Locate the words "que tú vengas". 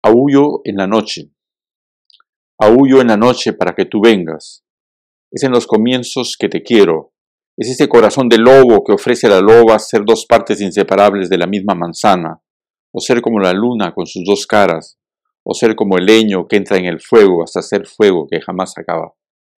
3.74-4.64